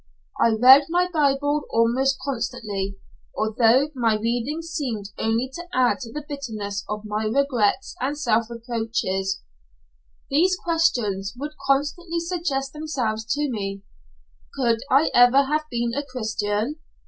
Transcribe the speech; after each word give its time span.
I 0.43 0.55
read 0.59 0.87
my 0.89 1.07
bible 1.13 1.65
almost 1.69 2.17
constantly, 2.25 2.97
although 3.37 3.91
my 3.93 4.15
reading 4.17 4.63
seemed 4.63 5.11
only 5.19 5.47
to 5.53 5.67
add 5.75 5.99
to 5.99 6.11
the 6.11 6.25
bitterness 6.27 6.83
of 6.89 7.05
my 7.05 7.25
regrets 7.25 7.93
and 8.01 8.17
self 8.17 8.49
reproaches. 8.49 9.43
These 10.31 10.55
questions 10.55 11.35
would 11.37 11.51
constantly 11.67 12.19
suggest 12.19 12.73
themselves 12.73 13.25
to 13.35 13.47
me: 13.51 13.83
"Could 14.55 14.79
I 14.89 15.11
ever 15.13 15.43
have 15.43 15.65
been 15.69 15.93
a 15.93 16.03
Christian?" 16.03 16.77